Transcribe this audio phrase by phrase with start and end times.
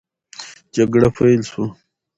[0.75, 1.67] جګړه پیل سوه.